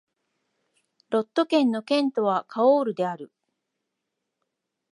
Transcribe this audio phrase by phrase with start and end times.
[1.11, 3.31] ロット県の県都はカオールである